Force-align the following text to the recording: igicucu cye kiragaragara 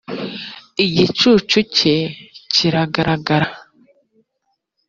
igicucu 0.85 1.57
cye 1.75 1.97
kiragaragara 2.53 3.47